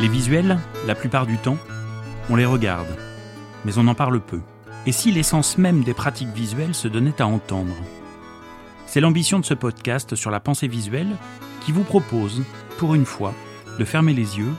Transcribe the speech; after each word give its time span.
Les 0.00 0.08
visuels, 0.08 0.58
la 0.86 0.94
plupart 0.94 1.26
du 1.26 1.38
temps, 1.38 1.58
on 2.28 2.36
les 2.36 2.44
regarde, 2.44 2.86
mais 3.64 3.78
on 3.78 3.88
en 3.88 3.94
parle 3.94 4.20
peu. 4.20 4.40
Et 4.86 4.92
si 4.92 5.10
l'essence 5.10 5.58
même 5.58 5.82
des 5.82 5.94
pratiques 5.94 6.34
visuelles 6.34 6.74
se 6.74 6.88
donnait 6.88 7.20
à 7.20 7.26
entendre? 7.26 7.74
C'est 8.86 9.00
l'ambition 9.00 9.40
de 9.40 9.44
ce 9.44 9.54
podcast 9.54 10.14
sur 10.14 10.30
la 10.30 10.40
pensée 10.40 10.68
visuelle 10.68 11.16
qui 11.64 11.72
vous 11.72 11.82
propose, 11.82 12.42
pour 12.78 12.94
une 12.94 13.04
fois, 13.04 13.34
de 13.78 13.84
fermer 13.84 14.14
les 14.14 14.38
yeux 14.38 14.52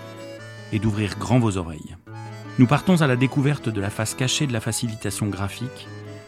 et 0.73 0.79
d'ouvrir 0.79 1.17
grand 1.17 1.39
vos 1.39 1.57
oreilles. 1.57 1.95
Nous 2.59 2.67
partons 2.67 3.01
à 3.01 3.07
la 3.07 3.15
découverte 3.15 3.69
de 3.69 3.79
la 3.79 3.89
face 3.89 4.15
cachée 4.15 4.47
de 4.47 4.53
la 4.53 4.59
facilitation 4.59 5.27
graphique 5.27 5.87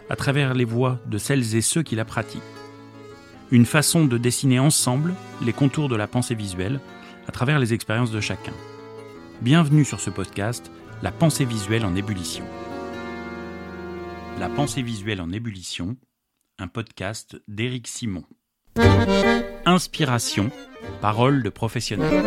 à 0.10 0.16
travers 0.16 0.54
les 0.54 0.66
voix 0.66 1.00
de 1.06 1.18
celles 1.18 1.56
et 1.56 1.62
ceux 1.62 1.84
qui 1.84 1.96
la 1.96 2.06
pratiquent. 2.06 2.42
Une 3.52 3.66
façon 3.66 4.06
de 4.06 4.18
dessiner 4.18 4.60
ensemble 4.60 5.14
les 5.42 5.54
contours 5.54 5.90
de 5.90 5.96
la 5.96 6.08
pensée 6.08 6.36
visuelle 6.36 6.80
à 7.30 7.32
travers 7.32 7.60
les 7.60 7.76
expériences 7.76 8.10
de 8.10 8.22
chacun. 8.22 8.54
Bienvenue 9.44 9.86
sur 9.86 10.00
ce 10.00 10.10
podcast, 10.10 10.72
La 11.04 11.12
pensée 11.12 11.46
visuelle 11.46 11.86
en 11.86 11.96
ébullition. 11.96 12.44
La 14.40 14.50
pensée 14.50 14.82
visuelle 14.82 15.22
en 15.22 15.32
ébullition, 15.32 15.96
un 16.58 16.68
podcast 16.68 17.40
d'Éric 17.48 17.88
Simon. 17.88 18.24
Inspiration, 19.68 20.50
parole 21.02 21.44
de 21.44 21.50
professionnel. 21.50 22.26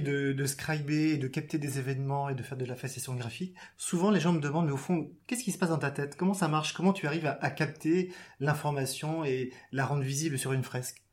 De, 0.00 0.32
de 0.32 0.46
scriber 0.46 1.12
et 1.12 1.16
de 1.18 1.28
capter 1.28 1.58
des 1.58 1.78
événements 1.78 2.28
et 2.28 2.34
de 2.34 2.42
faire 2.42 2.58
de 2.58 2.64
la 2.64 2.76
facilitation 2.76 3.14
graphique, 3.14 3.54
souvent 3.76 4.10
les 4.10 4.20
gens 4.20 4.32
me 4.32 4.40
demandent, 4.40 4.66
mais 4.66 4.72
au 4.72 4.76
fond, 4.76 5.10
qu'est-ce 5.26 5.44
qui 5.44 5.52
se 5.52 5.58
passe 5.58 5.70
dans 5.70 5.78
ta 5.78 5.90
tête? 5.90 6.16
Comment 6.16 6.34
ça 6.34 6.48
marche? 6.48 6.72
Comment 6.72 6.92
tu 6.92 7.06
arrives 7.06 7.26
à, 7.26 7.38
à 7.40 7.50
capter 7.50 8.12
l'information 8.40 9.24
et 9.24 9.52
la 9.72 9.86
rendre 9.86 10.02
visible 10.02 10.38
sur 10.38 10.52
une 10.52 10.62
fresque? 10.62 11.04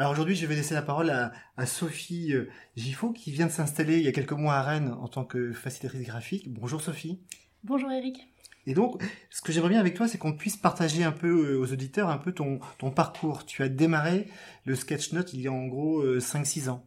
Alors 0.00 0.12
aujourd'hui, 0.12 0.36
je 0.36 0.46
vais 0.46 0.54
laisser 0.54 0.74
la 0.74 0.82
parole 0.82 1.10
à, 1.10 1.32
à 1.56 1.66
Sophie 1.66 2.32
euh, 2.32 2.48
Giffot, 2.76 3.12
qui 3.12 3.32
vient 3.32 3.46
de 3.46 3.50
s'installer 3.50 3.98
il 3.98 4.04
y 4.04 4.08
a 4.08 4.12
quelques 4.12 4.30
mois 4.30 4.54
à 4.54 4.62
Rennes 4.62 4.94
en 5.00 5.08
tant 5.08 5.24
que 5.24 5.52
facilitatrice 5.52 6.06
graphique. 6.06 6.52
Bonjour 6.52 6.80
Sophie. 6.80 7.20
Bonjour 7.64 7.90
Eric. 7.90 8.28
Et 8.66 8.74
donc, 8.74 9.02
ce 9.30 9.42
que 9.42 9.50
j'aimerais 9.50 9.70
bien 9.70 9.80
avec 9.80 9.94
toi, 9.94 10.06
c'est 10.06 10.18
qu'on 10.18 10.34
puisse 10.34 10.56
partager 10.56 11.02
un 11.02 11.10
peu 11.10 11.54
euh, 11.54 11.58
aux 11.58 11.72
auditeurs 11.72 12.10
un 12.10 12.18
peu 12.18 12.30
ton, 12.30 12.60
ton 12.78 12.92
parcours. 12.92 13.44
Tu 13.44 13.64
as 13.64 13.68
démarré 13.68 14.28
le 14.64 14.76
sketchnote 14.76 15.32
il 15.32 15.40
y 15.40 15.48
a 15.48 15.52
en 15.52 15.66
gros 15.66 16.04
5-6 16.04 16.68
ans. 16.68 16.86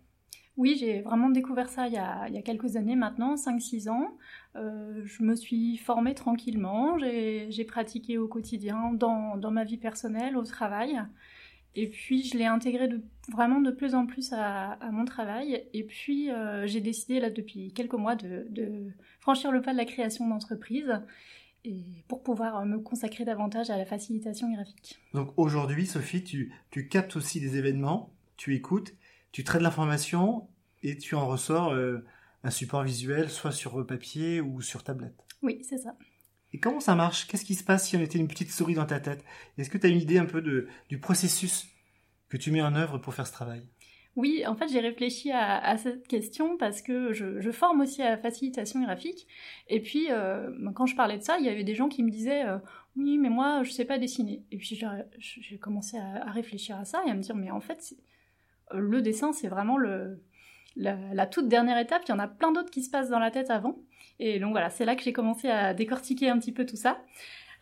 Oui, 0.58 0.76
j'ai 0.80 1.02
vraiment 1.02 1.30
découvert 1.30 1.70
ça 1.70 1.88
il 1.88 1.94
y 1.94 1.98
a, 1.98 2.28
il 2.28 2.36
y 2.36 2.38
a 2.38 2.42
quelques 2.42 2.76
années 2.76 2.96
maintenant, 2.96 3.36
5-6 3.36 3.90
ans. 3.90 4.18
Euh, 4.56 5.02
je 5.06 5.24
me 5.24 5.36
suis 5.36 5.78
formée 5.78 6.14
tranquillement, 6.14 6.98
j'ai 7.00 7.66
pratiqué 7.66 8.18
au 8.18 8.28
quotidien, 8.28 8.92
dans, 8.94 9.38
dans, 9.38 9.52
ma 9.52 9.64
vie 9.64 9.78
personnelle, 9.78 10.36
au 10.36 10.44
travail. 10.44 11.02
Et 11.74 11.88
puis 11.88 12.24
je 12.24 12.38
l'ai 12.38 12.46
intégré 12.46 12.90
de, 12.90 13.02
vraiment 13.32 13.62
de 13.62 13.72
plus 13.72 13.96
en 13.96 14.06
plus 14.06 14.34
à, 14.34 14.78
mon 14.92 15.06
travail. 15.06 15.64
Et 15.74 15.84
puis 15.84 16.30
euh, 16.30 16.68
j'ai 16.68 16.82
décidé 16.82 17.22
là 17.22 17.30
depuis 17.30 17.72
quelques 17.72 17.94
mois 17.94 18.16
de, 18.16 18.46
de, 18.50 18.92
franchir 19.22 19.52
le 19.52 19.62
pas 19.62 19.72
de 19.72 19.78
la 19.78 19.86
création 19.86 20.28
d'entreprise 20.28 21.02
et 21.64 21.86
pour 22.10 22.24
pouvoir 22.24 22.66
me 22.66 22.80
consacrer 22.80 23.24
davantage 23.24 23.70
à 23.70 23.78
la 23.78 23.86
facilitation 23.86 24.52
graphique. 24.52 25.00
Donc 25.14 25.32
aujourd'hui, 25.38 25.86
Sophie, 25.86 26.24
tu, 26.24 26.52
tu 26.72 26.88
captes 26.90 27.16
aussi 27.16 27.40
des 27.40 27.56
événements, 27.56 28.12
tu 28.36 28.56
écoutes, 28.56 28.94
tu 29.32 29.44
traites 29.44 29.62
l'information 29.62 30.50
et 30.84 30.98
tu 30.98 31.16
en 31.16 31.28
ressors 31.28 31.74
euh, 31.74 32.06
un 32.44 32.50
support 32.50 32.84
visuel, 32.84 33.30
soit 33.30 33.52
sur 33.52 33.86
papier 33.86 34.42
ou 34.42 34.62
sur 34.62 34.84
tablette. 34.84 35.26
Oui, 35.42 35.64
c'est 35.68 35.78
ça. 35.78 35.96
Et 36.54 36.60
comment 36.60 36.80
ça 36.80 36.96
marche? 36.96 37.28
Qu'est-ce 37.28 37.46
qui 37.46 37.56
se 37.56 37.64
passe 37.64 37.88
si 37.88 37.96
on 37.96 38.02
était 38.02 38.20
une 38.20 38.28
petite 38.28 38.52
souris 38.52 38.74
dans 38.74 38.86
ta 38.86 39.00
tête? 39.00 39.24
Est-ce 39.58 39.70
que 39.70 39.78
tu 39.78 39.88
as 39.88 39.90
une 39.90 40.02
idée 40.02 40.18
un 40.18 40.26
peu 40.26 40.42
de, 40.42 40.68
du 40.90 41.00
processus 41.00 41.68
que 42.30 42.38
tu 42.38 42.52
mets 42.52 42.62
en 42.62 42.76
œuvre 42.76 42.98
pour 42.98 43.14
faire 43.14 43.28
ce 43.28 43.34
travail? 43.34 43.64
Oui, 44.18 44.44
en 44.46 44.56
fait, 44.56 44.68
j'ai 44.68 44.82
réfléchi 44.82 45.32
à, 45.32 45.58
à, 45.58 45.78
cette 45.78 46.06
question 46.06 46.58
parce 46.58 46.82
que 46.82 47.14
je, 47.14 47.40
je, 47.40 47.52
forme 47.52 47.80
aussi 47.80 48.02
à 48.02 48.10
la 48.10 48.18
facilitation 48.18 48.84
graphique. 48.84 49.26
Et 49.70 49.80
puis, 49.80 50.08
euh, 50.10 50.52
quand 50.76 50.86
je 50.86 50.98
parlais 50.98 51.18
de 51.18 51.24
ça, 51.24 51.38
il 51.40 51.46
y 51.46 51.50
avait 51.50 51.64
des 51.64 51.76
gens 51.76 51.88
qui 51.88 52.04
me 52.04 52.12
disaient 52.12 52.46
euh, 52.46 52.58
Oui, 52.98 53.18
mais 53.18 53.30
moi, 53.30 53.64
je 53.64 53.72
sais 53.72 53.86
pas 53.86 53.98
dessiner. 53.98 54.44
Et 54.52 54.58
puis, 54.58 54.78
j'ai 55.18 55.58
commencé 55.60 55.98
à, 55.98 56.28
à, 56.28 56.32
réfléchir 56.32 56.76
à 56.76 56.84
ça 56.84 57.02
et 57.08 57.10
à 57.10 57.14
me 57.14 57.22
dire 57.22 57.36
Mais 57.36 57.52
en 57.52 57.62
fait, 57.62 57.96
le 58.74 59.02
dessin, 59.02 59.34
c'est 59.34 59.48
vraiment 59.48 59.78
la, 60.76 61.28
toute 61.28 61.48
dernière 61.48 61.78
étape. 61.78 62.02
Il 62.08 62.12
y 62.12 62.14
en 62.14 62.20
a 62.20 62.28
plein 62.28 62.52
d'autres 62.52 62.72
qui 62.72 62.84
se 62.84 62.90
passent 62.90 63.10
dans 63.10 63.20
la 63.20 63.32
tête 63.32 63.50
avant. 63.50 63.78
Et 64.20 64.40
donc 64.40 64.52
voilà, 64.52 64.70
c'est 64.70 64.86
là 64.86 64.96
que 64.96 65.04
j'ai 65.04 65.14
commencé 65.14 65.50
à 65.50 65.74
décortiquer 65.74 66.30
un 66.30 66.38
petit 66.38 66.52
peu 66.52 66.66
tout 66.66 66.76
ça. 66.76 67.00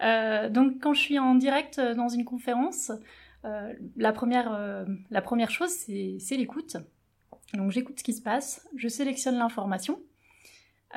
Euh, 0.02 0.50
donc 0.50 0.82
quand 0.82 0.94
je 0.94 1.02
suis 1.02 1.20
en 1.20 1.36
direct 1.36 1.80
dans 1.80 2.10
une 2.10 2.26
conférence, 2.26 2.92
euh, 3.46 3.74
la, 3.96 4.12
première, 4.12 4.52
euh, 4.54 4.86
chose, 5.50 5.72
c'est 5.72 6.38
l'écoute. 6.38 6.78
Donc 7.54 7.72
j'écoute 7.72 8.00
ce 8.00 8.04
qui 8.04 8.14
se 8.14 8.22
passe, 8.22 8.68
je 8.76 8.88
sélectionne 8.88 9.38
l'information, 9.38 10.00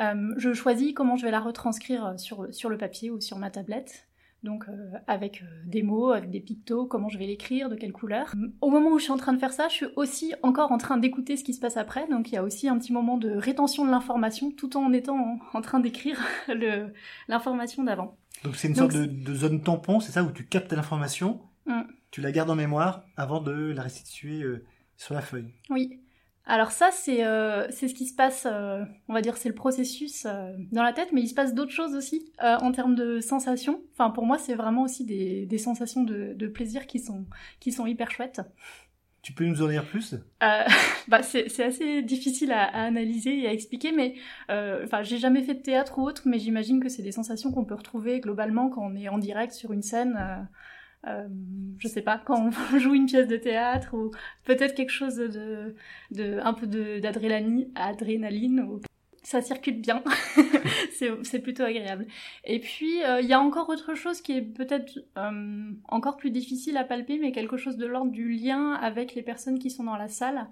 euh, 0.00 0.34
je 0.36 0.52
choisis 0.52 0.92
comment 0.92 1.16
je 1.16 1.24
vais 1.24 1.30
la 1.30 1.40
retranscrire 1.40 2.14
sur 2.18 2.68
le 2.68 2.76
papier 2.76 3.10
ou 3.10 3.20
sur 3.20 3.38
ma 3.38 3.50
tablette. 3.50 4.08
Donc 4.42 4.64
euh, 4.68 4.72
avec 5.06 5.42
euh, 5.42 5.46
des 5.66 5.82
mots, 5.82 6.10
avec 6.10 6.30
des 6.30 6.40
pictos, 6.40 6.86
comment 6.86 7.08
je 7.08 7.18
vais 7.18 7.26
l'écrire, 7.26 7.68
de 7.68 7.76
quelle 7.76 7.92
couleur. 7.92 8.34
Au 8.60 8.70
moment 8.70 8.90
où 8.90 8.98
je 8.98 9.04
suis 9.04 9.12
en 9.12 9.16
train 9.16 9.32
de 9.32 9.38
faire 9.38 9.52
ça, 9.52 9.68
je 9.68 9.74
suis 9.74 9.86
aussi 9.94 10.34
encore 10.42 10.72
en 10.72 10.78
train 10.78 10.96
d'écouter 10.96 11.36
ce 11.36 11.44
qui 11.44 11.54
se 11.54 11.60
passe 11.60 11.76
après. 11.76 12.08
Donc 12.08 12.30
il 12.30 12.34
y 12.34 12.38
a 12.38 12.42
aussi 12.42 12.68
un 12.68 12.76
petit 12.78 12.92
moment 12.92 13.18
de 13.18 13.30
rétention 13.30 13.84
de 13.84 13.90
l'information 13.90 14.50
tout 14.50 14.76
en 14.76 14.92
étant 14.92 15.16
en, 15.16 15.38
en 15.58 15.60
train 15.60 15.78
d'écrire 15.78 16.18
l'information 17.28 17.84
d'avant. 17.84 18.16
Donc 18.44 18.56
c'est 18.56 18.68
une 18.68 18.74
Donc, 18.74 18.92
sorte 18.92 19.04
de, 19.04 19.06
de, 19.06 19.34
zone 19.34 19.62
tampon, 19.62 20.00
c'est 20.00 20.12
ça, 20.12 20.24
où 20.24 20.32
tu 20.32 20.44
captes 20.44 20.72
l'information, 20.72 21.40
mm. 21.66 21.82
tu 22.10 22.20
la 22.20 22.32
gardes 22.32 22.50
en 22.50 22.56
mémoire 22.56 23.04
avant 23.16 23.40
de 23.40 23.52
la 23.52 23.82
restituer 23.82 24.42
euh, 24.42 24.64
sur 24.96 25.14
la 25.14 25.20
feuille. 25.20 25.54
Oui. 25.70 26.01
Alors 26.44 26.72
ça, 26.72 26.90
c'est 26.90 27.24
euh, 27.24 27.70
ce 27.70 27.86
qui 27.86 28.06
se 28.06 28.14
passe, 28.14 28.46
euh, 28.50 28.84
on 29.08 29.14
va 29.14 29.20
dire, 29.20 29.36
c'est 29.36 29.48
le 29.48 29.54
processus 29.54 30.26
euh, 30.26 30.52
dans 30.72 30.82
la 30.82 30.92
tête, 30.92 31.12
mais 31.12 31.20
il 31.20 31.28
se 31.28 31.34
passe 31.34 31.54
d'autres 31.54 31.70
choses 31.70 31.94
aussi 31.94 32.32
en 32.40 32.72
termes 32.72 32.96
de 32.96 33.20
sensations. 33.20 33.80
Enfin, 33.92 34.10
pour 34.10 34.26
moi, 34.26 34.38
c'est 34.38 34.54
vraiment 34.54 34.82
aussi 34.82 35.04
des, 35.04 35.46
des 35.46 35.58
sensations 35.58 36.02
de, 36.02 36.32
de, 36.34 36.46
plaisir 36.48 36.86
qui 36.86 36.98
sont, 36.98 37.26
qui 37.60 37.70
sont 37.70 37.86
hyper 37.86 38.10
chouettes. 38.10 38.40
Tu 39.22 39.32
peux 39.32 39.44
nous 39.44 39.62
en 39.62 39.68
dire 39.68 39.84
plus? 39.86 40.16
Bah, 41.08 41.22
C'est 41.22 41.62
assez 41.62 42.02
difficile 42.02 42.50
à, 42.52 42.64
à, 42.64 42.82
analyser 42.82 43.40
et 43.40 43.48
à 43.48 43.52
expliquer, 43.52 43.92
mais 43.92 44.14
enfin, 44.48 45.02
j'ai 45.02 45.18
jamais 45.18 45.42
fait 45.42 45.54
de 45.54 45.62
théâtre 45.62 45.98
ou 45.98 46.02
autre, 46.02 46.22
mais 46.26 46.40
j'imagine 46.40 46.80
que 46.80 46.88
c'est 46.88 47.02
des 47.02 47.12
sensations 47.12 47.52
qu'on 47.52 47.64
peut 47.64 47.76
retrouver 47.76 48.18
globalement 48.18 48.68
quand 48.68 48.82
on 48.84 48.96
est 48.96 49.08
en 49.08 49.18
direct 49.18 49.52
sur 49.52 49.72
une 49.72 49.82
scène 49.82 50.48
euh, 51.06 51.28
je 51.78 51.88
sais 51.88 52.02
pas, 52.02 52.18
quand 52.18 52.48
on 52.48 52.50
joue 52.78 52.94
une 52.94 53.06
pièce 53.06 53.26
de 53.26 53.36
théâtre 53.36 53.94
ou 53.94 54.10
peut-être 54.44 54.74
quelque 54.74 54.90
chose 54.90 55.16
de, 55.16 56.40
un 56.40 56.54
peu 56.54 56.66
d'adrénaline, 56.66 58.80
ça 59.24 59.40
circule 59.40 59.80
bien, 59.80 60.02
c'est 61.22 61.38
plutôt 61.40 61.62
agréable. 61.62 62.06
Et 62.44 62.60
puis 62.60 62.98
il 62.98 63.04
euh, 63.04 63.20
y 63.20 63.32
a 63.32 63.40
encore 63.40 63.68
autre 63.68 63.94
chose 63.94 64.20
qui 64.20 64.32
est 64.32 64.42
peut-être 64.42 64.98
euh, 65.16 65.72
encore 65.88 66.16
plus 66.16 66.30
difficile 66.30 66.76
à 66.76 66.84
palper, 66.84 67.18
mais 67.18 67.32
quelque 67.32 67.56
chose 67.56 67.76
de 67.76 67.86
l'ordre 67.86 68.12
du 68.12 68.30
lien 68.30 68.72
avec 68.74 69.14
les 69.14 69.22
personnes 69.22 69.58
qui 69.58 69.70
sont 69.70 69.84
dans 69.84 69.96
la 69.96 70.08
salle, 70.08 70.48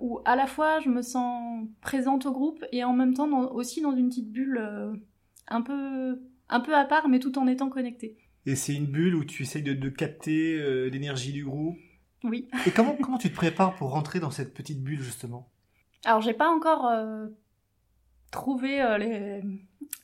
où 0.00 0.20
à 0.24 0.34
la 0.34 0.46
fois 0.46 0.80
je 0.80 0.88
me 0.88 1.02
sens 1.02 1.66
présente 1.82 2.24
au 2.24 2.32
groupe 2.32 2.64
et 2.72 2.84
en 2.84 2.94
même 2.94 3.12
temps 3.12 3.28
aussi 3.52 3.82
dans 3.82 3.94
une 3.94 4.08
petite 4.08 4.32
bulle 4.32 4.58
un 5.48 5.60
peu 5.60 6.22
un 6.48 6.60
peu 6.60 6.74
à 6.74 6.86
part, 6.86 7.08
mais 7.08 7.18
tout 7.18 7.38
en 7.38 7.46
étant 7.46 7.68
connectée. 7.68 8.16
Et 8.46 8.56
c'est 8.56 8.74
une 8.74 8.86
bulle 8.86 9.14
où 9.14 9.24
tu 9.24 9.42
essayes 9.42 9.62
de, 9.62 9.72
de 9.72 9.88
capter 9.88 10.58
euh, 10.58 10.88
l'énergie 10.88 11.32
du 11.32 11.44
groupe. 11.44 11.78
Oui. 12.24 12.48
Et 12.66 12.70
comment, 12.70 12.96
comment 13.00 13.18
tu 13.18 13.30
te 13.30 13.34
prépares 13.34 13.74
pour 13.74 13.90
rentrer 13.90 14.20
dans 14.20 14.30
cette 14.30 14.54
petite 14.54 14.82
bulle, 14.82 15.00
justement? 15.00 15.48
Alors, 16.04 16.20
j'ai 16.20 16.34
pas 16.34 16.48
encore 16.48 16.86
euh, 16.86 17.26
trouvé 18.30 18.80
euh, 18.80 18.98
les... 18.98 19.40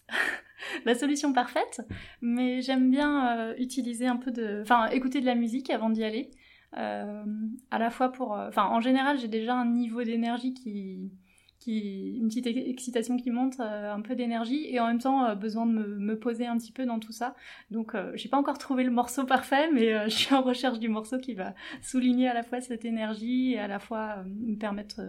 la 0.85 0.95
solution 0.95 1.33
parfaite, 1.33 1.81
mais 2.21 2.63
j'aime 2.63 2.91
bien 2.91 3.55
utiliser 3.57 4.07
un 4.07 4.17
peu 4.17 4.33
de. 4.33 4.61
Enfin, 4.63 4.89
écouter 4.89 5.21
de 5.21 5.27
la 5.27 5.37
musique 5.37 5.71
avant 5.71 5.89
d'y 5.91 6.03
aller. 6.03 6.31
À 6.73 7.79
la 7.79 7.91
fois 7.91 8.11
pour. 8.11 8.33
Enfin, 8.33 8.65
en 8.65 8.81
général, 8.81 9.19
j'ai 9.19 9.29
déjà 9.29 9.55
un 9.55 9.67
niveau 9.67 10.03
d'énergie 10.03 10.55
qui 10.55 11.13
qui, 11.59 12.17
une 12.19 12.29
petite 12.29 12.47
excitation 12.47 13.17
qui 13.17 13.31
monte, 13.31 13.59
euh, 13.61 13.93
un 13.93 14.01
peu 14.01 14.15
d'énergie 14.15 14.67
et 14.69 14.79
en 14.81 14.87
même 14.87 15.01
temps 15.01 15.25
euh, 15.25 15.35
besoin 15.35 15.67
de 15.67 15.73
me, 15.73 15.99
me, 15.99 16.19
poser 16.19 16.47
un 16.47 16.57
petit 16.57 16.73
peu 16.73 16.87
dans 16.87 16.99
tout 16.99 17.13
ça. 17.13 17.35
Donc 17.71 17.95
euh, 17.95 18.13
j'ai 18.15 18.29
pas 18.29 18.37
encore 18.37 18.59
trouvé 18.59 18.85
le 18.85 18.91
morceau 18.91 19.25
parfait, 19.25 19.71
mais 19.73 20.09
je 20.09 20.15
suis 20.15 20.35
en 20.35 20.43
recherche 20.43 20.79
du 20.79 20.89
morceau 20.89 21.19
qui 21.19 21.35
va 21.35 21.55
souligner 21.83 22.29
à 22.29 22.35
la 22.35 22.43
fois 22.43 22.61
cette 22.61 22.85
énergie 22.85 23.53
et 23.55 23.59
à 23.59 23.69
la 23.69 23.79
fois 23.79 24.25
me 24.25 24.57
permettre 24.57 25.01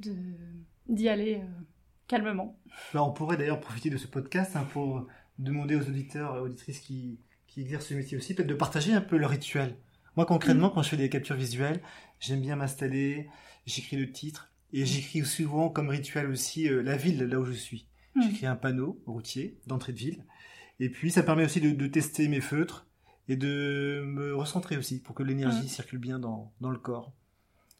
de 0.00 0.14
d'y 0.88 1.08
aller 1.08 1.42
calmement. 2.06 2.56
Alors 2.94 3.08
on 3.08 3.12
pourrait 3.12 3.36
d'ailleurs 3.36 3.60
profiter 3.60 3.90
de 3.90 3.96
ce 3.96 4.06
podcast 4.06 4.54
hein, 4.54 4.66
pour 4.72 5.06
demander 5.38 5.74
aux 5.74 5.82
auditeurs 5.82 6.36
et 6.36 6.40
auditrices 6.40 6.78
qui, 6.78 7.18
qui 7.48 7.60
exercent 7.60 7.86
ce 7.86 7.94
métier 7.94 8.16
aussi 8.16 8.34
peut-être 8.34 8.48
de 8.48 8.54
partager 8.54 8.92
un 8.92 9.00
peu 9.00 9.16
leur 9.16 9.30
rituel. 9.30 9.76
Moi 10.16 10.26
concrètement, 10.26 10.68
mmh. 10.68 10.72
quand 10.74 10.82
je 10.82 10.90
fais 10.90 10.96
des 10.96 11.08
captures 11.08 11.34
visuelles, 11.34 11.80
j'aime 12.20 12.40
bien 12.40 12.54
m'installer, 12.54 13.28
j'écris 13.66 13.96
le 13.96 14.10
titre, 14.12 14.52
et 14.72 14.84
j'écris 14.86 15.24
souvent 15.24 15.68
comme 15.70 15.88
rituel 15.88 16.26
aussi 16.28 16.68
euh, 16.68 16.82
la 16.82 16.96
ville 16.96 17.22
là 17.24 17.40
où 17.40 17.44
je 17.44 17.52
suis. 17.52 17.86
Mmh. 18.14 18.22
J'écris 18.22 18.46
un 18.46 18.56
panneau 18.56 19.00
routier 19.06 19.58
d'entrée 19.66 19.92
de 19.92 19.98
ville. 19.98 20.24
Et 20.80 20.90
puis 20.90 21.10
ça 21.10 21.22
permet 21.22 21.44
aussi 21.44 21.60
de, 21.60 21.70
de, 21.70 21.86
tester 21.86 22.28
mes 22.28 22.40
feutres 22.40 22.86
et 23.28 23.36
de 23.36 24.02
me 24.06 24.34
recentrer 24.36 24.76
aussi 24.76 25.00
pour 25.00 25.14
que 25.14 25.22
l'énergie 25.22 25.64
Mm. 25.64 25.68
circule 25.68 25.98
bien 25.98 26.18
dans, 26.18 26.52
dans 26.60 26.70
le 26.70 26.78
corps. 26.78 27.12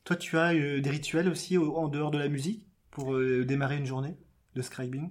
Toi, 0.04 0.16
tu 0.16 0.38
as 0.38 0.54
euh, 0.54 0.80
des 0.80 0.90
rituels 0.90 1.28
aussi 1.28 1.58
au- 1.58 1.76
en 1.76 1.88
dehors 1.88 2.10
de 2.10 2.18
la 2.18 2.28
musique 2.28 2.66
pour 2.90 3.14
euh, 3.14 3.44
démarrer 3.44 3.76
une 3.78 3.86
journée 3.86 4.16
de 4.54 4.62
scribing? 4.62 5.10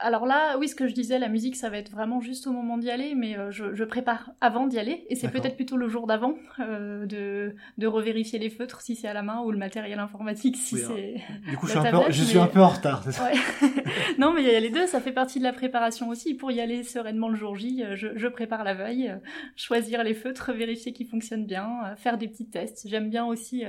Alors 0.00 0.26
là, 0.26 0.56
oui, 0.58 0.68
ce 0.68 0.76
que 0.76 0.86
je 0.86 0.94
disais, 0.94 1.18
la 1.18 1.28
musique, 1.28 1.56
ça 1.56 1.70
va 1.70 1.78
être 1.78 1.90
vraiment 1.90 2.20
juste 2.20 2.46
au 2.46 2.52
moment 2.52 2.78
d'y 2.78 2.88
aller, 2.88 3.16
mais 3.16 3.36
euh, 3.36 3.50
je, 3.50 3.74
je 3.74 3.82
prépare 3.82 4.30
avant 4.40 4.68
d'y 4.68 4.78
aller, 4.78 5.04
et 5.08 5.16
c'est 5.16 5.28
peut-être 5.28 5.56
plutôt 5.56 5.76
le 5.76 5.88
jour 5.88 6.06
d'avant 6.06 6.34
euh, 6.60 7.04
de, 7.04 7.56
de 7.78 7.86
revérifier 7.88 8.38
les 8.38 8.48
feutres 8.48 8.80
si 8.80 8.94
c'est 8.94 9.08
à 9.08 9.12
la 9.12 9.22
main 9.22 9.40
ou 9.40 9.50
le 9.50 9.58
matériel 9.58 9.98
informatique 9.98 10.56
si 10.56 10.76
Oui, 10.76 10.82
c'est. 10.86 11.50
Du 11.50 11.56
coup, 11.56 11.66
je 11.66 11.72
suis, 11.72 11.78
un 11.80 11.90
peu, 11.90 12.12
je 12.12 12.22
suis 12.22 12.38
un 12.38 12.46
peu 12.46 12.60
en 12.60 12.68
retard. 12.68 13.02
c'est 13.02 13.12
ça 13.12 13.24
Ouais. 13.24 13.32
non, 14.18 14.32
mais 14.32 14.42
il 14.42 14.46
y 14.46 14.54
a 14.54 14.60
les 14.60 14.70
deux, 14.70 14.86
ça 14.86 15.00
fait 15.00 15.12
partie 15.12 15.40
de 15.40 15.44
la 15.44 15.52
préparation 15.52 16.08
aussi. 16.10 16.34
Pour 16.34 16.52
y 16.52 16.60
aller 16.60 16.84
sereinement 16.84 17.28
le 17.28 17.36
jour 17.36 17.56
J, 17.56 17.82
euh, 17.82 17.96
je, 17.96 18.08
je 18.14 18.28
prépare 18.28 18.62
la 18.62 18.74
veille, 18.74 19.08
euh, 19.08 19.16
choisir 19.56 20.04
les 20.04 20.14
feutres, 20.14 20.52
vérifier 20.52 20.92
qu'ils 20.92 21.08
fonctionnent 21.08 21.46
bien, 21.46 21.96
faire 21.96 22.18
des 22.18 22.28
petits 22.28 22.48
tests. 22.48 22.86
J'aime 22.88 23.10
bien 23.10 23.24
aussi 23.24 23.64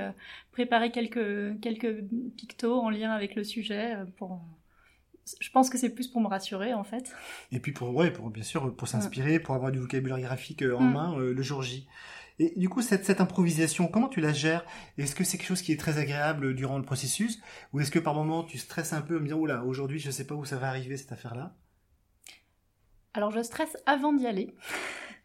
préparer 0.52 0.90
quelques, 0.90 1.60
quelques 1.60 2.04
pictos 2.36 2.80
en 2.80 2.90
lien 2.90 3.10
avec 3.10 3.34
le 3.34 3.42
sujet. 3.42 3.96
pour... 4.16 4.40
Je 5.40 5.50
pense 5.50 5.70
que 5.70 5.78
c'est 5.78 5.90
plus 5.90 6.08
pour 6.08 6.20
me 6.20 6.26
rassurer 6.28 6.74
en 6.74 6.84
fait. 6.84 7.12
Et 7.52 7.60
puis 7.60 7.72
pour, 7.72 7.94
ouais, 7.94 8.10
pour 8.10 8.30
bien 8.30 8.42
sûr 8.42 8.74
pour 8.74 8.88
s'inspirer, 8.88 9.38
pour 9.38 9.54
avoir 9.54 9.70
du 9.70 9.78
vocabulaire 9.78 10.18
graphique 10.20 10.62
euh, 10.62 10.76
en 10.76 10.80
Mm. 10.82 10.92
main 10.92 11.18
euh, 11.18 11.32
le 11.32 11.42
jour 11.42 11.62
J. 11.62 11.86
Et 12.38 12.54
du 12.58 12.70
coup, 12.70 12.80
cette, 12.80 13.04
cette 13.04 13.20
improvisation, 13.20 13.86
comment 13.86 14.08
tu 14.08 14.20
la 14.22 14.32
gères? 14.32 14.64
Est-ce 14.96 15.14
que 15.14 15.24
c'est 15.24 15.36
quelque 15.36 15.46
chose 15.48 15.60
qui 15.60 15.72
est 15.72 15.76
très 15.78 15.98
agréable 15.98 16.54
durant 16.54 16.78
le 16.78 16.84
processus? 16.84 17.38
Ou 17.72 17.80
est-ce 17.80 17.90
que 17.90 17.98
par 17.98 18.14
moment 18.14 18.44
tu 18.44 18.56
stresses 18.56 18.94
un 18.94 19.02
peu 19.02 19.16
en 19.18 19.20
me 19.20 19.24
disant, 19.26 19.36
oula, 19.38 19.62
aujourd'hui 19.64 19.98
je 19.98 20.10
sais 20.10 20.26
pas 20.26 20.34
où 20.34 20.44
ça 20.46 20.56
va 20.56 20.68
arriver 20.68 20.96
cette 20.96 21.12
affaire-là? 21.12 21.54
Alors 23.12 23.30
je 23.30 23.42
stresse 23.42 23.76
avant 23.86 24.12
d'y 24.12 24.26
aller. 24.26 24.54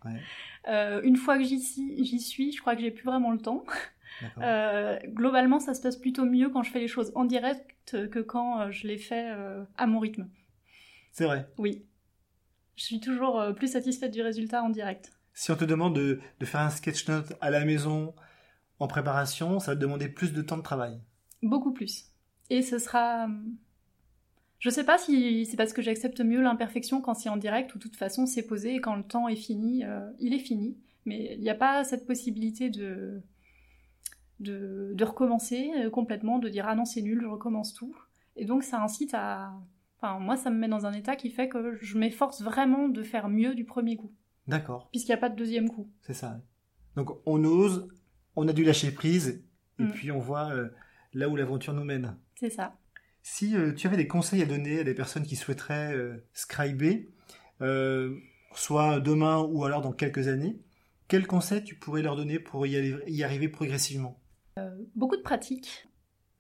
Ouais. 0.04 0.20
Euh, 0.68 1.02
une 1.04 1.16
fois 1.16 1.38
que 1.38 1.44
j'y 1.44 1.62
suis, 1.62 2.04
j'y 2.04 2.20
suis, 2.20 2.52
je 2.52 2.60
crois 2.60 2.76
que 2.76 2.82
j'ai 2.82 2.92
plus 2.92 3.06
vraiment 3.06 3.32
le 3.32 3.40
temps. 3.40 3.64
Euh, 4.38 4.98
globalement, 5.08 5.60
ça 5.60 5.74
se 5.74 5.82
passe 5.82 5.98
plutôt 5.98 6.26
mieux 6.26 6.50
quand 6.50 6.64
je 6.64 6.72
fais 6.72 6.80
les 6.80 6.88
choses 6.88 7.12
en 7.16 7.26
direct 7.26 8.08
que 8.10 8.20
quand 8.20 8.62
euh, 8.62 8.72
je 8.72 8.88
les 8.88 8.98
fais 8.98 9.32
euh, 9.32 9.64
à 9.78 9.88
mon 9.88 10.00
rythme. 10.00 10.28
C'est 11.12 11.26
vrai. 11.26 11.48
Oui. 11.58 11.86
Je 12.76 12.84
suis 12.84 13.00
toujours 13.00 13.42
plus 13.56 13.72
satisfaite 13.72 14.12
du 14.12 14.22
résultat 14.22 14.62
en 14.64 14.70
direct. 14.70 15.14
Si 15.34 15.52
on 15.52 15.56
te 15.56 15.66
demande 15.66 15.96
de, 15.96 16.20
de 16.40 16.46
faire 16.46 16.62
un 16.62 16.70
sketch 16.70 17.08
note 17.08 17.34
à 17.40 17.50
la 17.50 17.64
maison 17.64 18.14
en 18.80 18.88
préparation, 18.88 19.60
ça 19.60 19.72
va 19.72 19.76
te 19.76 19.82
demander 19.82 20.10
plus 20.10 20.34
de 20.34 20.42
temps 20.42 20.58
de 20.58 20.62
travail. 20.62 21.00
Beaucoup 21.42 21.72
plus. 21.72 22.12
Et 22.50 22.62
ce 22.62 22.80
sera. 22.80 23.28
Je 24.60 24.70
sais 24.70 24.84
pas 24.84 24.98
si 24.98 25.46
c'est 25.46 25.58
parce 25.58 25.74
que 25.74 25.82
j'accepte 25.82 26.22
mieux 26.22 26.42
l'imperfection 26.42 27.02
quand 27.02 27.14
c'est 27.14 27.30
en 27.30 27.38
direct 27.38 27.74
ou 27.76 27.78
de 27.78 27.84
toute 27.84 27.98
façon 27.98 28.26
c'est 28.26 28.48
posé 28.48 28.76
et 28.76 28.82
quand 28.82 28.96
le 28.96 29.04
temps 29.04 29.28
est 29.28 29.36
fini, 29.36 29.84
euh, 29.86 30.10
il 30.20 30.34
est 30.34 30.40
fini. 30.40 30.78
Mais 31.06 31.36
il 31.36 31.42
n'y 31.42 31.50
a 31.50 31.56
pas 31.56 31.84
cette 31.84 32.08
possibilité 32.08 32.70
de, 32.70 33.22
de, 34.40 34.92
de 34.94 35.04
recommencer 35.06 35.72
euh, 35.78 35.90
complètement, 35.90 36.40
de 36.40 36.50
dire 36.50 36.66
ah 36.68 36.76
non 36.76 36.86
c'est 36.86 37.02
nul, 37.02 37.20
je 37.22 37.28
recommence 37.28 37.74
tout. 37.74 37.96
Et 38.36 38.46
donc 38.46 38.64
ça 38.64 38.82
incite 38.82 39.14
à. 39.14 39.54
Enfin, 39.98 40.20
moi 40.20 40.36
ça 40.38 40.50
me 40.50 40.58
met 40.58 40.68
dans 40.68 40.86
un 40.86 40.94
état 40.94 41.16
qui 41.16 41.30
fait 41.30 41.48
que 41.50 41.78
je 41.82 41.98
m'efforce 41.98 42.42
vraiment 42.42 42.90
de 42.90 43.02
faire 43.02 43.30
mieux 43.30 43.56
du 43.56 43.64
premier 43.66 43.96
coup, 43.96 44.12
D'accord, 44.48 44.90
puisqu'il 44.92 45.12
n'y 45.12 45.16
a 45.16 45.18
pas 45.20 45.30
de 45.30 45.36
deuxième 45.38 45.70
coup. 45.70 45.90
c'est 46.02 46.14
ça. 46.14 46.42
Donc 46.96 47.12
on 47.26 47.44
ose, 47.46 47.88
on 48.36 48.48
a 48.48 48.54
dû 48.54 48.64
lâcher 48.64 48.92
prise, 48.92 49.44
et 49.80 49.84
Mm. 49.84 49.92
puis 49.92 50.12
on 50.12 50.20
voit 50.20 50.52
euh, 50.52 50.70
là 51.14 51.28
où 51.30 51.36
l'aventure 51.36 51.74
nous 51.74 51.84
mène. 51.84 52.16
C'est 52.36 52.50
ça. 52.50 52.76
Si 53.24 53.56
euh, 53.58 53.74
tu 53.74 53.88
avais 53.88 53.98
des 53.98 54.08
conseils 54.08 54.42
à 54.42 54.46
donner 54.46 54.80
à 54.80 54.84
des 54.84 54.94
personnes 54.94 55.24
qui 55.24 55.36
souhaiteraient 55.36 55.94
euh, 55.94 56.24
scriber, 56.34 57.10
soit 58.54 59.00
demain 59.00 59.40
ou 59.40 59.66
alors 59.66 59.82
dans 59.82 59.92
quelques 59.92 60.28
années, 60.28 60.58
quels 61.08 61.28
conseils 61.28 61.64
tu 61.64 61.76
pourrais 61.76 62.02
leur 62.02 62.16
donner 62.16 62.40
pour 62.40 62.66
y, 62.68 62.76
aller- 62.76 62.98
y 63.08 63.24
arriver 63.24 63.50
progressivement? 63.50 64.20
Beaucoup 64.96 65.18
de 65.18 65.22
pratiques. 65.22 65.88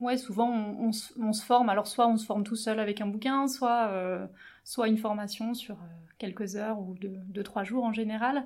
Ouais, 0.01 0.17
souvent 0.17 0.49
on, 0.51 0.91
se- 0.91 1.43
forme, 1.43 1.69
alors 1.69 1.87
soit 1.87 2.07
on 2.07 2.17
se 2.17 2.25
forme 2.25 2.43
tout 2.43 2.57
seul 2.57 2.79
avec 2.79 2.99
un 2.99 3.07
bouquin, 3.07 3.47
soit, 3.47 3.87
euh, 3.91 4.27
soit 4.65 4.89
une 4.89 4.97
formation 4.97 5.53
sur 5.53 5.75
euh, 5.75 5.87
quelques 6.17 6.57
heures 6.57 6.79
ou 6.79 6.95
deux, 6.95 7.43
trois 7.43 7.63
jours 7.63 7.85
en 7.85 7.93
général. 7.93 8.45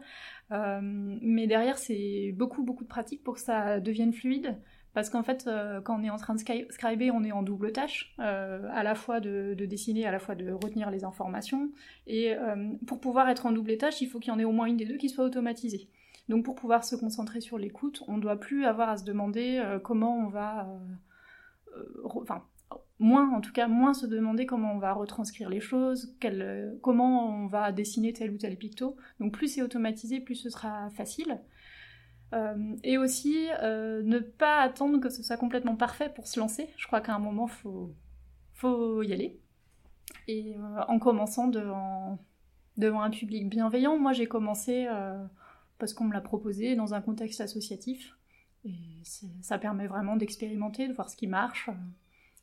Euh, 0.52 0.80
mais 0.82 1.48
derrière, 1.48 1.78
c'est 1.78 2.34
beaucoup, 2.38 2.64
beaucoup 2.64 2.84
de 2.84 2.90
pratiques 2.90 3.24
pour 3.24 3.34
que 3.36 3.42
ça 3.42 3.80
devienne 3.80 4.14
fluide. 4.14 4.60
Parce 4.94 5.10
qu'en 5.10 5.24
fait, 5.24 5.46
euh, 5.48 5.82
quand 5.82 6.00
on 6.00 6.04
est 6.04 6.10
en 6.10 6.18
train 6.18 6.36
de 6.36 6.40
scriber, 6.40 7.12
on 7.12 7.24
est 7.24 7.32
en 7.32 7.44
double 7.44 7.72
tâche, 7.72 8.16
euh, 8.20 8.68
à 8.72 8.84
la 8.84 8.96
fois 8.96 9.20
de, 9.20 9.54
de 9.56 9.66
dessiner, 9.66 10.06
à 10.06 10.12
la 10.12 10.20
fois 10.20 10.36
de 10.36 10.52
retenir 10.52 10.90
les 10.92 11.04
informations. 11.04 11.72
Et 12.08 12.34
euh, 12.36 12.74
pour 12.88 13.00
pouvoir 13.00 13.30
être 13.30 13.46
en 13.46 13.52
double 13.52 13.78
tâche, 13.78 14.02
il 14.02 14.08
faut 14.08 14.20
qu'il 14.20 14.32
y 14.32 14.36
en 14.36 14.40
ait 14.40 14.46
au 14.46 14.52
moins 14.52 14.66
une 14.66 14.78
des 14.78 14.86
deux 14.86 14.98
qui 14.98 15.10
soit 15.10 15.26
automatisée. 15.26 15.90
Donc 16.30 16.46
pour 16.46 16.56
pouvoir 16.56 16.84
se 16.84 16.96
concentrer 16.96 17.42
sur 17.42 17.58
l'écoute, 17.58 18.04
on 18.08 18.18
ne 18.18 18.22
doit 18.22 18.40
plus 18.40 18.66
avoir 18.66 18.90
à 18.90 18.98
se 18.98 19.04
demander 19.04 19.58
euh, 19.58 19.80
comment 19.80 20.16
on 20.16 20.30
va... 20.30 20.70
euh, 20.70 21.78
euh, 21.78 22.02
Enfin, 22.04 22.44
moins 23.00 23.34
en 23.34 23.42
tout 23.42 23.52
cas, 23.52 23.68
moins 23.68 23.96
se 23.96 24.06
demander 24.06 24.46
comment 24.46 24.74
on 24.74 24.78
va 24.78 24.94
retranscrire 24.94 25.50
les 25.50 25.60
choses, 25.60 26.16
comment 26.82 27.28
on 27.28 27.48
va 27.48 27.72
dessiner 27.72 28.14
tel 28.14 28.32
ou 28.32 28.38
tel 28.38 28.56
picto. 28.58 28.96
Donc 29.20 29.34
plus 29.34 29.48
c'est 29.48 29.64
automatisé, 29.64 30.20
plus 30.20 30.36
ce 30.36 30.50
sera 30.50 30.90
facile. 30.92 31.42
Et 32.84 33.00
aussi, 33.00 33.48
ne 33.64 34.20
pas 34.20 34.60
attendre 34.60 35.00
que 35.00 35.10
ce 35.10 35.24
soit 35.24 35.38
complètement 35.38 35.76
parfait 35.76 36.12
pour 36.14 36.28
se 36.28 36.40
lancer. 36.40 36.70
Je 36.78 36.86
crois 36.86 37.02
qu'à 37.02 37.16
un 37.16 37.20
moment, 37.20 37.48
faut, 37.48 37.96
faut 38.54 39.02
y 39.02 39.14
aller. 39.14 39.40
Et 40.28 40.56
en 40.88 41.00
commençant 41.00 41.48
devant, 41.48 42.20
devant 42.78 43.02
un 43.02 43.10
public 43.10 43.50
bienveillant, 43.50 43.98
moi 43.98 44.14
j'ai 44.14 44.28
commencé 44.28 44.88
parce 45.80 45.94
qu'on 45.94 46.04
me 46.06 46.14
l'a 46.14 46.22
proposé 46.22 46.76
dans 46.76 46.94
un 46.94 47.02
contexte 47.02 47.42
associatif. 47.42 48.16
Et 48.66 48.76
ça 49.42 49.58
permet 49.58 49.88
vraiment 49.88 50.18
d'expérimenter, 50.18 50.88
de 50.88 50.94
voir 50.94 51.10
ce 51.10 51.16
qui 51.16 51.28
marche, 51.28 51.70
euh, 51.70 51.74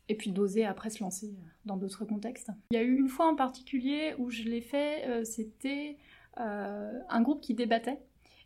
et 0.09 0.15
puis 0.15 0.33
d'oser 0.33 0.65
après 0.65 0.89
se 0.89 1.03
lancer 1.03 1.27
euh, 1.27 1.47
dans 1.67 1.77
d'autres 1.77 2.07
contextes. 2.07 2.51
Il 2.71 2.77
y 2.77 2.79
a 2.79 2.83
eu 2.83 2.97
une 2.97 3.09
fois 3.09 3.27
en 3.27 3.37
particulier 3.37 4.15
où 4.19 4.31
je 4.31 4.45
l'ai 4.45 4.63
fait, 4.63 5.07
euh, 5.07 5.25
c'était 5.25 5.99
un 6.39 7.23
groupe 7.23 7.41
qui 7.41 7.55
débattait. 7.55 7.99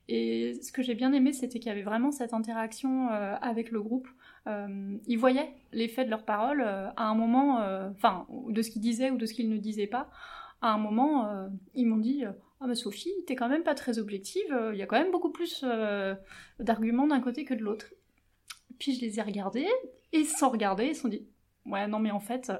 Et 0.07 0.55
ce 0.63 0.71
que 0.71 0.81
j'ai 0.81 0.95
bien 0.95 1.13
aimé, 1.13 1.33
c'était 1.33 1.59
qu'il 1.59 1.69
y 1.69 1.73
avait 1.73 1.83
vraiment 1.83 2.13
cette 2.13 2.33
interaction 2.33 3.09
avec 3.09 3.73
le 3.73 3.83
groupe. 3.83 4.07
Ils 4.47 5.17
voyaient 5.19 5.53
l'effet 5.73 6.05
de 6.05 6.11
leurs 6.11 6.25
paroles 6.25 6.63
à 6.63 6.95
un 7.03 7.17
moment, 7.17 7.57
enfin, 7.91 8.29
de 8.49 8.63
ce 8.63 8.71
qu'ils 8.71 8.81
disaient 8.81 9.11
ou 9.11 9.17
de 9.17 9.27
ce 9.27 9.35
qu'ils 9.35 9.51
ne 9.51 9.57
disaient 9.57 9.89
pas. 9.89 10.09
À 10.63 10.73
un 10.73 10.79
moment, 10.79 11.49
ils 11.75 11.85
m'ont 11.85 11.97
dit 11.97 12.23
Ah, 12.61 12.67
mais 12.67 12.75
Sophie, 12.75 13.15
t'es 13.27 13.37
quand 13.37 13.49
même 13.49 13.63
pas 13.63 13.75
très 13.75 13.99
objective, 13.99 14.53
euh, 14.53 14.75
il 14.75 14.79
y 14.79 14.83
a 14.83 14.87
quand 14.87 14.99
même 14.99 15.11
beaucoup 15.11 15.33
plus 15.33 15.65
euh, 15.65 16.15
d'arguments 16.59 17.07
d'un 17.07 17.21
côté 17.21 17.47
que 17.47 17.55
de 17.55 17.63
l'autre. 17.63 17.87
Puis 18.79 18.95
je 18.95 19.01
les 19.01 19.19
ai 19.19 19.23
regardés, 19.23 19.69
et 20.13 20.25
sans 20.25 20.51
regarder, 20.51 20.87
ils 20.87 20.95
se 20.95 21.01
sont 21.03 21.09
dit 21.09 21.27
Ouais, 21.65 21.87
non, 21.87 21.99
mais 21.99 22.11
en 22.11 22.21
fait. 22.21 22.53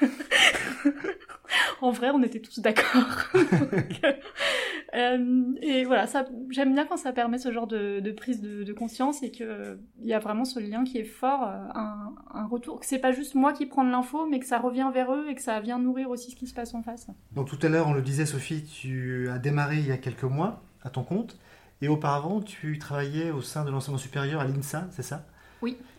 en 1.80 1.90
vrai, 1.90 2.10
on 2.10 2.22
était 2.22 2.40
tous 2.40 2.58
d'accord. 2.58 3.28
Euh, 4.94 5.52
et 5.60 5.84
voilà, 5.84 6.06
ça, 6.06 6.24
j'aime 6.48 6.72
bien 6.72 6.86
quand 6.86 6.96
ça 6.96 7.12
permet 7.12 7.38
ce 7.38 7.52
genre 7.52 7.66
de, 7.66 8.00
de 8.00 8.10
prise 8.12 8.40
de, 8.40 8.64
de 8.64 8.72
conscience 8.72 9.22
et 9.22 9.30
qu'il 9.30 9.78
y 10.02 10.14
a 10.14 10.18
vraiment 10.18 10.46
ce 10.46 10.58
lien 10.58 10.84
qui 10.84 10.98
est 10.98 11.04
fort, 11.04 11.42
euh, 11.42 11.58
un, 11.74 12.14
un 12.32 12.46
retour, 12.46 12.80
que 12.80 12.86
c'est 12.86 12.98
pas 12.98 13.12
juste 13.12 13.34
moi 13.34 13.52
qui 13.52 13.66
prends 13.66 13.84
de 13.84 13.90
l'info, 13.90 14.26
mais 14.30 14.40
que 14.40 14.46
ça 14.46 14.58
revient 14.58 14.90
vers 14.92 15.12
eux 15.12 15.26
et 15.28 15.34
que 15.34 15.42
ça 15.42 15.60
vient 15.60 15.78
nourrir 15.78 16.08
aussi 16.08 16.30
ce 16.30 16.36
qui 16.36 16.46
se 16.46 16.54
passe 16.54 16.72
en 16.72 16.82
face. 16.82 17.08
Donc 17.32 17.48
tout 17.48 17.58
à 17.62 17.68
l'heure, 17.68 17.86
on 17.86 17.92
le 17.92 18.02
disait, 18.02 18.24
Sophie, 18.24 18.64
tu 18.64 19.28
as 19.28 19.38
démarré 19.38 19.76
il 19.78 19.86
y 19.86 19.92
a 19.92 19.98
quelques 19.98 20.24
mois 20.24 20.62
à 20.82 20.90
ton 20.90 21.04
compte, 21.04 21.38
et 21.82 21.88
auparavant, 21.88 22.40
tu 22.40 22.78
travaillais 22.78 23.30
au 23.30 23.42
sein 23.42 23.64
de 23.64 23.70
l'enseignement 23.70 23.98
supérieur 23.98 24.40
à 24.40 24.46
l'INSA, 24.46 24.88
c'est 24.90 25.02
ça? 25.02 25.26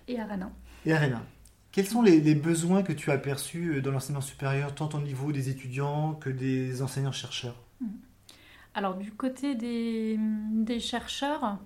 Et 0.07 0.19
Arana. 0.19 0.51
Et 0.85 0.93
Arena. 0.93 1.21
Quels 1.71 1.85
sont 1.85 2.01
les, 2.01 2.19
les 2.19 2.33
besoins 2.33 2.81
que 2.81 2.93
tu 2.93 3.11
as 3.11 3.19
perçus 3.19 3.75
euh, 3.75 3.81
dans 3.81 3.91
l'enseignement 3.91 4.21
supérieur, 4.21 4.73
tant 4.73 4.89
au 4.93 4.99
niveau 4.99 5.31
des 5.31 5.49
étudiants 5.49 6.15
que 6.15 6.31
des 6.31 6.81
enseignants-chercheurs? 6.81 7.55
Alors 8.73 8.95
du 8.95 9.11
côté 9.11 9.55
des, 9.55 10.79
chercheurs, 10.79 11.57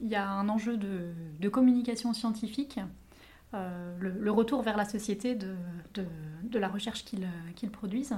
il 0.00 0.08
y 0.08 0.14
a 0.14 0.28
un 0.28 0.48
enjeu 0.48 0.76
de, 0.76 1.48
communication 1.48 2.12
scientifique, 2.12 2.78
euh, 3.54 3.96
le, 3.98 4.30
retour 4.30 4.62
vers 4.62 4.76
la 4.76 4.84
société 4.84 5.34
de, 5.34 5.56
la 6.52 6.68
recherche 6.68 7.04
qu'ils 7.04 7.70
produisent. 7.70 8.16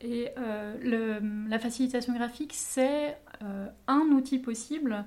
Et 0.00 0.30
euh, 0.38 1.46
la 1.48 1.58
facilitation 1.58 2.14
graphique, 2.14 2.52
c'est 2.54 3.16
euh, 3.42 3.68
un 3.86 4.06
outil 4.12 4.38
possible 4.38 5.04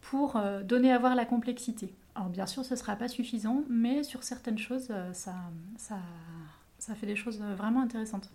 pour 0.00 0.40
donner 0.64 0.92
à 0.92 0.98
voir 0.98 1.14
la 1.14 1.24
complexité. 1.24 1.94
Alors 2.14 2.28
bien 2.28 2.46
sûr, 2.46 2.64
ce 2.64 2.74
ne 2.74 2.78
sera 2.78 2.96
pas 2.96 3.08
suffisant, 3.08 3.62
mais 3.68 4.02
sur 4.02 4.24
certaines 4.24 4.58
choses, 4.58 4.92
ça 5.12 6.94
fait 6.94 7.06
des 7.06 7.16
choses 7.16 7.40
vraiment 7.40 7.82
intéressantes. 7.82 8.30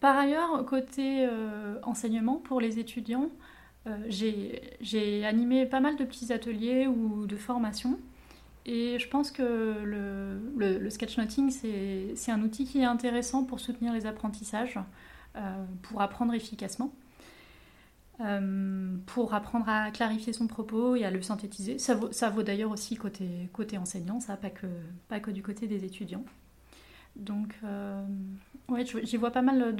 Euh, 0.00 0.06
par 0.10 0.16
ailleurs, 0.16 0.64
côté 0.66 1.26
euh, 1.26 1.78
enseignement 1.82 2.36
pour 2.36 2.60
les 2.60 2.78
étudiants, 2.78 3.30
euh, 3.86 3.96
j'ai 4.80 5.24
animé 5.24 5.66
pas 5.66 5.80
mal 5.80 5.96
de 5.96 6.04
petits 6.04 6.32
ateliers 6.32 6.86
ou 6.86 7.26
de 7.26 7.36
formations. 7.36 7.98
Et 8.66 8.98
je 8.98 9.08
pense 9.08 9.30
que 9.30 9.42
le, 9.82 10.90
sketchnoting, 10.90 11.50
c'est 11.50 12.30
un 12.30 12.42
outil 12.42 12.66
qui 12.66 12.80
est 12.80 12.84
intéressant 12.84 13.44
pour 13.44 13.60
soutenir 13.60 13.92
les 13.92 14.06
apprentissages. 14.06 14.78
pour 15.82 16.02
apprendre 16.02 16.34
efficacement. 16.34 16.92
pour 19.06 19.34
apprendre 19.34 19.68
à 19.68 19.90
clarifier 19.90 20.34
son 20.34 20.46
propos 20.46 20.94
et 20.94 21.04
à 21.04 21.10
le 21.10 21.22
synthétiser. 21.22 21.78
Ça 21.78 21.94
vaut, 22.30 22.42
d'ailleurs 22.42 22.70
aussi 22.70 22.96
côté, 22.96 23.78
enseignant, 23.78 24.20
ça, 24.20 24.36
pas 24.36 25.20
que 25.20 25.30
du 25.30 25.42
côté 25.42 25.66
des 25.66 25.84
étudiants. 25.84 26.24
Donc, 27.16 27.54
euh, 27.64 28.02
ouais, 28.68 28.84
j'y 28.84 29.16
vois 29.16 29.30
pas 29.30 29.42
mal 29.42 29.76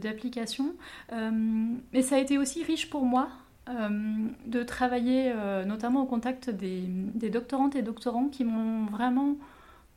d'applications. 0.00 0.74
Euh, 1.12 1.30
mais 1.92 2.02
ça 2.02 2.16
a 2.16 2.18
été 2.18 2.38
aussi 2.38 2.62
riche 2.64 2.88
pour 2.90 3.04
moi 3.04 3.28
euh, 3.68 4.28
de 4.46 4.62
travailler 4.62 5.32
notamment 5.66 6.02
au 6.02 6.06
contact 6.06 6.50
des, 6.50 6.88
doctorantes 7.30 7.76
et 7.76 7.82
doctorants 7.82 8.28
qui 8.28 8.44
m'ont 8.44 8.86
vraiment 8.86 9.36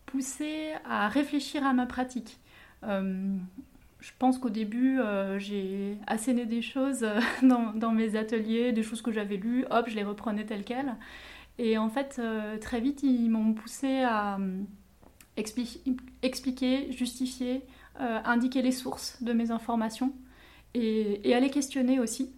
poussé 0.06 0.74
à 0.86 1.08
réfléchir 1.08 1.66
à 1.66 1.74
ma 1.74 1.86
pratique. 1.86 2.40
je 2.84 4.12
pense 4.20 4.40
qu'au 4.40 4.50
début, 4.50 5.00
j'ai 5.38 5.98
asséné 6.08 6.46
des 6.46 6.62
choses 6.62 7.06
dans, 7.44 7.92
mes 7.92 8.16
ateliers, 8.16 8.74
des 8.74 8.84
choses 8.84 9.02
que 9.02 9.12
j'avais 9.12 9.38
lues, 9.38 9.66
hop, 9.70 9.86
je 9.88 9.96
les 9.96 10.04
reprenais 10.04 10.46
telles 10.46 10.66
quelles. 10.66 10.96
Et 11.58 11.78
en 11.78 11.90
fait, 11.90 12.20
très 12.60 12.82
vite, 12.82 13.04
ils 13.04 13.30
m'ont 13.30 13.54
poussé 13.54 14.02
à 14.04 14.40
expliquer, 15.38 16.92
justifier, 16.92 17.64
euh, 18.00 18.20
indiquer 18.26 18.62
les 18.62 18.72
sources 18.72 19.22
de 19.22 19.34
mes 19.34 19.52
informations 19.52 20.14
et, 20.74 21.34
à 21.34 21.40
les 21.40 21.50
questionner 21.50 22.00
aussi. 22.00 22.34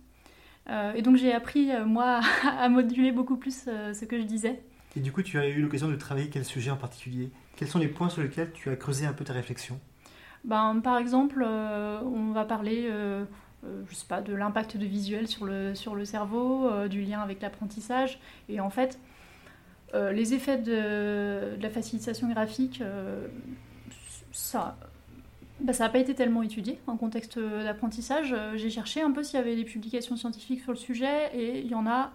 Euh, 0.69 0.93
et 0.93 1.01
donc 1.01 1.17
j'ai 1.17 1.33
appris, 1.33 1.71
euh, 1.71 1.85
moi, 1.85 2.21
à 2.43 2.69
moduler 2.69 3.11
beaucoup 3.11 3.37
plus 3.37 3.65
ce 3.65 4.05
que 4.05 4.17
je 4.19 4.23
disais. 4.23 4.61
Et 4.95 4.99
du 4.99 5.11
coup, 5.11 5.23
tu 5.23 5.39
as 5.39 5.47
eu 5.47 5.61
l'occasion 5.61 5.89
de 5.89 5.95
travailler 5.95 6.29
quel 6.29 6.45
sujet 6.45 6.71
en 6.71 6.77
particulier? 6.77 7.31
Quels 7.55 7.67
sont 7.67 7.79
les 7.79 7.87
points 7.87 8.09
sur 8.09 8.21
lesquels 8.21 8.51
tu 8.51 8.69
as 8.69 8.75
creusé 8.75 9.05
un 9.05 9.13
peu 9.13 9.23
ta 9.23 9.33
réflexion? 9.33 9.79
Ben, 10.43 10.79
Par 10.83 10.97
exemple, 10.97 11.43
on 11.43 12.31
va 12.31 12.45
parler 12.45 12.89
je 13.63 13.95
sais 13.95 14.05
pas, 14.07 14.21
de 14.21 14.33
l'impact 14.33 14.77
de 14.77 14.85
visuel 14.85 15.27
sur 15.27 15.45
le, 15.45 15.73
sur 15.73 15.95
le 15.95 16.05
cerveau, 16.05 16.69
du 16.89 17.01
lien 17.01 17.21
avec 17.21 17.41
l'apprentissage. 17.41 18.19
Et 18.49 18.59
en 18.59 18.69
fait, 18.69 18.99
euh, 19.93 20.11
les 20.11 20.33
effets 20.33 20.57
de, 20.57 21.55
la 21.61 21.69
facilitation 21.69 22.27
graphique, 22.29 22.81
euh, 22.81 23.27
ça 24.31 24.75
bah, 25.59 25.73
n'a 25.77 25.89
pas 25.89 25.99
été 25.99 26.15
tellement 26.15 26.41
étudié 26.41 26.79
en 26.87 26.97
contexte 26.97 27.37
d'apprentissage. 27.37 28.33
Euh, 28.33 28.53
j'ai 28.55 28.71
cherché 28.71 29.01
un 29.01 29.11
peu 29.11 29.21
s'il 29.21 29.37
y 29.37 29.41
avait 29.41 29.55
des 29.55 29.65
publications 29.65 30.15
scientifiques 30.15 30.61
sur 30.61 30.71
le 30.71 30.77
sujet 30.77 31.29
et 31.35 31.59
il 31.59 31.67
y 31.67 31.75
en 31.75 31.85
a 31.85 32.11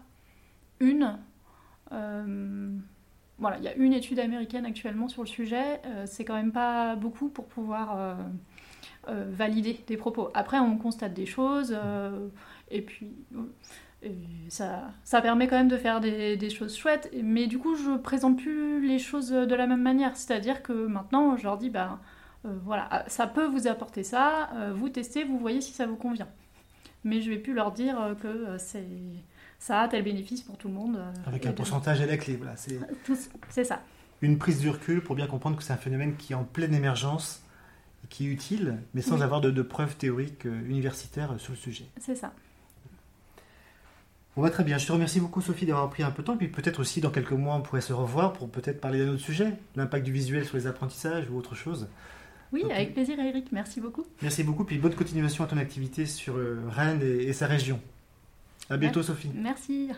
une. 0.80 1.18
voilà, 3.38 3.58
il 3.58 3.64
y 3.64 3.68
a 3.68 3.74
une 3.76 3.92
étude 3.92 4.18
américaine 4.18 4.66
actuellement 4.66 5.08
sur 5.08 5.22
le 5.22 5.28
sujet. 5.28 5.80
c'est 6.06 6.24
quand 6.24 6.34
même 6.34 6.52
pas 6.52 6.96
beaucoup 6.96 7.28
pour 7.28 7.46
pouvoir 7.46 8.16
valider 9.06 9.80
des 9.86 9.96
propos. 9.96 10.30
Après, 10.34 10.58
on 10.58 10.76
constate 10.76 11.14
des 11.14 11.26
choses 11.26 11.76
et 12.70 12.82
puis 12.82 13.08
ça, 14.48 14.90
ça 15.04 15.20
permet 15.20 15.48
quand 15.48 15.56
même 15.56 15.68
de 15.68 15.76
faire 15.76 16.00
des, 16.00 16.36
des, 16.36 16.50
choses 16.50 16.76
chouettes, 16.76 17.10
mais 17.22 17.46
du 17.46 17.58
coup, 17.58 17.76
je 17.76 17.96
présente 17.96 18.38
plus 18.38 18.86
les 18.86 18.98
choses 18.98 19.30
de 19.30 19.54
la 19.54 19.66
même 19.66 19.82
manière. 19.82 20.16
C'est-à-dire 20.16 20.62
que 20.62 20.72
maintenant, 20.72 21.36
je 21.36 21.44
leur 21.44 21.58
dis, 21.58 21.70
ben 21.70 21.98
euh, 22.44 22.56
voilà, 22.64 23.04
ça 23.08 23.26
peut 23.26 23.46
vous 23.46 23.66
apporter 23.66 24.04
ça, 24.04 24.50
euh, 24.54 24.72
vous 24.74 24.88
testez, 24.88 25.24
vous 25.24 25.38
voyez 25.38 25.60
si 25.60 25.72
ça 25.72 25.86
vous 25.86 25.96
convient. 25.96 26.28
Mais 27.04 27.20
je 27.20 27.30
vais 27.30 27.38
plus 27.38 27.54
leur 27.54 27.72
dire 27.72 28.00
euh, 28.00 28.14
que 28.14 28.58
c'est 28.58 28.86
ça 29.58 29.80
a 29.82 29.88
tel 29.88 30.04
bénéfice 30.04 30.42
pour 30.42 30.56
tout 30.56 30.68
le 30.68 30.74
monde. 30.74 31.00
Avec 31.26 31.46
un 31.46 31.52
pourcentage 31.52 32.00
à 32.00 32.06
la 32.06 32.16
clé, 32.16 32.36
voilà. 32.36 32.54
C'est 33.48 33.64
ça. 33.64 33.82
Une 34.22 34.38
prise 34.38 34.62
de 34.62 34.68
recul 34.68 35.02
pour 35.02 35.16
bien 35.16 35.26
comprendre 35.26 35.56
que 35.56 35.64
c'est 35.64 35.72
un 35.72 35.78
phénomène 35.78 36.16
qui 36.16 36.32
est 36.32 36.36
en 36.36 36.44
pleine 36.44 36.74
émergence, 36.74 37.42
qui 38.08 38.26
est 38.26 38.30
utile, 38.30 38.78
mais 38.94 39.02
sans 39.02 39.20
avoir 39.20 39.40
de, 39.40 39.50
de 39.50 39.62
preuves 39.62 39.96
théoriques 39.96 40.44
universitaires 40.44 41.34
sur 41.38 41.52
le 41.52 41.56
sujet. 41.56 41.86
C'est 42.00 42.14
ça. 42.14 42.32
On 44.38 44.40
va 44.40 44.48
très 44.50 44.62
bien. 44.62 44.78
Je 44.78 44.86
te 44.86 44.92
remercie 44.92 45.18
beaucoup, 45.18 45.40
Sophie, 45.40 45.66
d'avoir 45.66 45.90
pris 45.90 46.04
un 46.04 46.12
peu 46.12 46.22
de 46.22 46.28
temps. 46.28 46.34
Et 46.34 46.36
puis 46.36 46.46
peut-être 46.46 46.78
aussi, 46.78 47.00
dans 47.00 47.10
quelques 47.10 47.32
mois, 47.32 47.56
on 47.56 47.60
pourrait 47.60 47.80
se 47.80 47.92
revoir 47.92 48.32
pour 48.32 48.48
peut-être 48.48 48.80
parler 48.80 49.04
d'un 49.04 49.10
autre 49.10 49.20
sujet, 49.20 49.54
l'impact 49.74 50.06
du 50.06 50.12
visuel 50.12 50.44
sur 50.44 50.56
les 50.56 50.68
apprentissages 50.68 51.28
ou 51.28 51.36
autre 51.36 51.56
chose. 51.56 51.88
Oui, 52.52 52.62
avec 52.70 52.94
plaisir, 52.94 53.18
Eric. 53.18 53.50
Merci 53.50 53.80
beaucoup. 53.80 54.06
Merci 54.22 54.44
beaucoup. 54.44 54.62
Puis 54.62 54.78
bonne 54.78 54.94
continuation 54.94 55.42
à 55.42 55.48
ton 55.48 55.56
activité 55.56 56.06
sur 56.06 56.36
euh, 56.36 56.60
Rennes 56.68 57.02
et, 57.02 57.32
sa 57.32 57.48
région. 57.48 57.80
À 58.70 58.76
bientôt, 58.76 59.02
Sophie. 59.02 59.32
Merci. 59.34 59.90